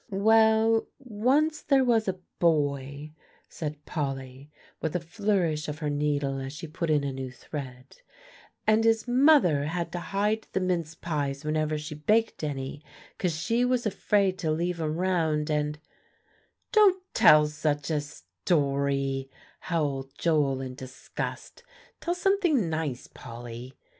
[0.09, 3.11] "Well, once there was a boy,"
[3.47, 4.49] said Polly,
[4.81, 7.97] with a flourish of her needle as she put in a new thread;
[8.65, 12.83] "and his mother had to hide the mince pies whenever she baked any,
[13.19, 15.77] 'cause she was afraid to leave 'em round, and"
[16.71, 19.29] "Don't tell such a story,"
[19.59, 21.61] howled Joel in disgust;
[21.99, 23.77] "tell something nice, Polly."